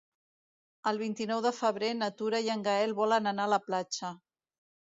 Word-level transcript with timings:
El 0.91 0.99
vint-i-nou 1.01 1.43
de 1.47 1.51
febrer 1.57 1.91
na 1.99 2.09
Tura 2.21 2.41
i 2.47 2.51
en 2.57 2.65
Gaël 2.71 2.97
volen 3.03 3.33
anar 3.33 3.47
a 3.51 3.55
la 3.57 3.63
platja. 3.71 4.15